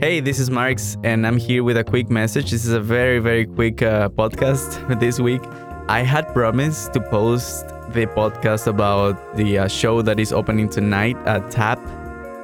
Hey, 0.00 0.20
this 0.20 0.38
is 0.38 0.50
Marx, 0.50 0.96
and 1.04 1.26
I'm 1.26 1.36
here 1.36 1.62
with 1.62 1.76
a 1.76 1.84
quick 1.84 2.08
message. 2.08 2.52
This 2.52 2.64
is 2.64 2.72
a 2.72 2.80
very, 2.80 3.18
very 3.18 3.44
quick 3.44 3.82
uh, 3.82 4.08
podcast 4.08 4.98
this 4.98 5.20
week. 5.20 5.42
I 5.88 6.00
had 6.00 6.32
promised 6.32 6.94
to 6.94 7.02
post 7.02 7.68
the 7.90 8.06
podcast 8.06 8.66
about 8.66 9.36
the 9.36 9.58
uh, 9.58 9.68
show 9.68 10.00
that 10.00 10.18
is 10.18 10.32
opening 10.32 10.70
tonight 10.70 11.18
at 11.26 11.50
TAP 11.50 11.78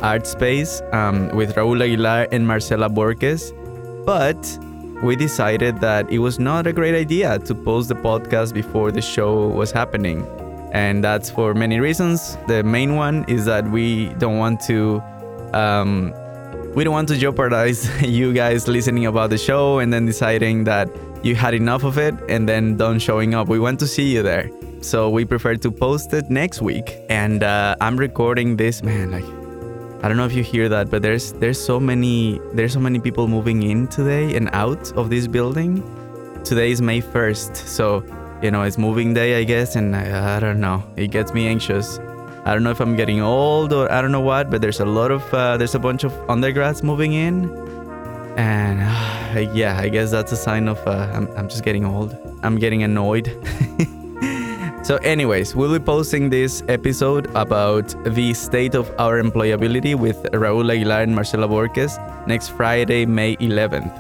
Art 0.03 0.27
Space 0.27 0.83
um, 0.93 1.31
with 1.31 1.55
Raul 1.55 1.83
Aguilar 1.83 2.29
and 2.31 2.47
Marcela 2.47 2.91
Borges, 2.91 3.55
but 4.05 4.59
we 5.03 5.17
decided 5.17 5.81
that 5.81 6.11
it 6.11 6.19
was 6.19 6.39
not 6.39 6.67
a 6.67 6.75
great 6.75 6.95
idea 6.95 7.39
to 7.39 7.55
post 7.55 7.89
the 7.89 7.95
podcast 7.95 8.53
before 8.53 8.93
the 8.93 9.01
show 9.01 9.49
was 9.49 9.73
happening. 9.73 10.27
And 10.75 11.03
that's 11.03 11.31
for 11.31 11.55
many 11.55 11.81
reasons. 11.81 12.37
The 12.49 12.63
main 12.63 12.97
one 12.97 13.25
is 13.29 13.47
that 13.47 13.67
we 13.71 14.11
don't 14.19 14.37
want 14.37 14.61
to 14.67 15.01
um, 15.55 16.13
we 16.77 16.85
don't 16.85 16.93
want 16.93 17.09
to 17.09 17.17
jeopardize 17.17 17.89
you 18.03 18.35
guys 18.35 18.69
listening 18.69 19.07
about 19.07 19.31
the 19.31 19.39
show 19.39 19.79
and 19.79 19.91
then 19.91 20.05
deciding 20.05 20.63
that 20.65 20.89
you 21.23 21.35
had 21.35 21.55
enough 21.55 21.85
of 21.85 21.97
it 21.97 22.15
and 22.29 22.47
then 22.47 22.77
don't 22.77 22.99
showing 22.99 23.35
up. 23.35 23.49
We 23.49 23.59
want 23.59 23.81
to 23.81 23.87
see 23.87 24.13
you 24.13 24.23
there. 24.23 24.51
So 24.83 25.09
we 25.09 25.25
prefer 25.25 25.57
to 25.57 25.71
post 25.73 26.13
it 26.13 26.29
next 26.29 26.61
week. 26.61 26.99
And 27.09 27.43
uh, 27.43 27.77
I'm 27.81 27.97
recording 27.97 28.59
this, 28.59 28.83
man, 28.83 29.11
like 29.11 29.25
I 30.05 30.09
don't 30.09 30.19
know 30.19 30.27
if 30.27 30.35
you 30.35 30.43
hear 30.43 30.69
that, 30.69 30.91
but 30.91 31.01
there's 31.01 31.33
there's 31.33 31.59
so 31.59 31.81
many 31.81 32.39
there's 32.53 32.75
so 32.75 32.81
many 32.81 33.01
people 33.01 33.27
moving 33.27 33.63
in 33.63 33.89
today 33.89 34.37
and 34.37 34.51
out 34.53 34.93
of 34.99 35.09
this 35.09 35.27
building. 35.27 35.83
Today 36.45 36.71
is 36.71 36.83
May 36.83 37.01
1st. 37.01 37.57
So, 37.57 38.05
you 38.43 38.51
know, 38.51 38.63
it's 38.63 38.77
moving 38.77 39.15
day, 39.15 39.41
I 39.41 39.45
guess, 39.45 39.77
and 39.77 39.97
I, 39.97 40.37
I 40.37 40.41
don't 40.41 40.61
know. 40.61 40.85
It 40.95 41.09
gets 41.09 41.33
me 41.33 41.49
anxious. 41.49 41.99
I 42.47 42.55
don't 42.55 42.63
know 42.63 42.71
if 42.71 42.79
I'm 42.81 42.95
getting 42.95 43.21
old 43.21 43.73
or 43.73 43.91
I 43.91 44.01
don't 44.01 44.13
know 44.13 44.21
what, 44.21 44.51
but 44.51 44.61
there's 44.61 44.79
a 44.79 44.85
lot 44.85 45.11
of 45.11 45.35
uh, 45.35 45.57
there's 45.57 45.75
a 45.75 45.81
bunch 45.81 46.05
of 46.05 46.13
undergrads 46.31 46.81
moving 46.81 47.13
in, 47.13 47.51
and 48.39 48.81
uh, 49.37 49.53
yeah, 49.53 49.77
I 49.81 49.89
guess 49.89 50.13
that's 50.13 50.31
a 50.31 50.37
sign 50.37 50.69
of 50.69 50.79
uh, 50.87 51.11
I'm 51.13 51.27
I'm 51.37 51.49
just 51.49 51.65
getting 51.65 51.85
old. 51.85 52.17
I'm 52.45 52.57
getting 52.57 52.85
annoyed. 52.85 53.27
so, 54.85 54.95
anyways, 54.99 55.57
we'll 55.57 55.77
be 55.77 55.85
posting 55.85 56.31
this 56.31 56.63
episode 56.69 57.27
about 57.35 57.93
the 58.15 58.33
state 58.33 58.77
of 58.77 58.95
our 59.01 59.21
employability 59.21 59.97
with 59.97 60.23
Raul 60.33 60.71
Aguilar 60.71 61.03
and 61.03 61.17
Marcela 61.17 61.49
Borges 61.49 61.99
next 62.29 62.51
Friday, 62.51 63.07
May 63.07 63.35
11th. 63.39 63.91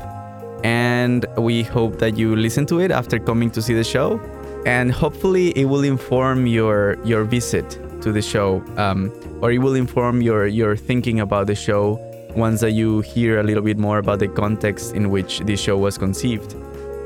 And 0.64 1.26
we 1.36 1.64
hope 1.64 1.98
that 1.98 2.16
you 2.16 2.36
listen 2.36 2.64
to 2.66 2.78
it 2.78 2.92
after 2.92 3.18
coming 3.18 3.50
to 3.50 3.60
see 3.60 3.74
the 3.74 3.82
show, 3.82 4.20
and 4.64 4.92
hopefully 4.92 5.48
it 5.58 5.64
will 5.64 5.82
inform 5.82 6.46
your 6.46 6.96
your 7.02 7.24
visit 7.24 7.80
to 8.06 8.12
the 8.12 8.22
show, 8.22 8.62
um, 8.76 9.12
or 9.42 9.50
it 9.50 9.58
will 9.58 9.74
inform 9.74 10.22
your 10.22 10.46
your 10.46 10.76
thinking 10.76 11.20
about 11.20 11.46
the 11.48 11.54
show 11.54 11.98
once 12.36 12.60
that 12.60 12.72
you 12.72 13.00
hear 13.00 13.40
a 13.40 13.42
little 13.42 13.62
bit 13.62 13.78
more 13.78 13.98
about 13.98 14.18
the 14.18 14.28
context 14.28 14.94
in 14.94 15.10
which 15.10 15.40
this 15.40 15.60
show 15.60 15.76
was 15.76 15.98
conceived. 15.98 16.54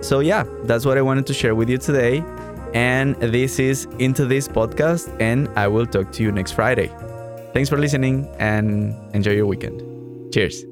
So 0.03 0.21
yeah, 0.21 0.45
that's 0.65 0.85
what 0.85 0.99
I 0.99 1.03
wanted 1.03 1.27
to 1.27 1.35
share 1.35 1.55
with 1.55 1.69
you 1.69 1.79
today. 1.79 2.23
And 2.75 3.17
this 3.17 3.59
is 3.59 3.87
Into 3.99 4.27
This 4.27 4.47
podcast, 4.47 5.11
and 5.21 5.49
I 5.57 5.67
will 5.67 5.87
talk 5.87 6.13
to 6.13 6.23
you 6.23 6.31
next 6.31 6.53
Friday. 6.53 6.89
Thanks 7.53 7.69
for 7.69 7.79
listening 7.79 8.29
and 8.39 8.95
enjoy 9.15 9.33
your 9.33 9.47
weekend. 9.47 9.83
Cheers. 10.33 10.70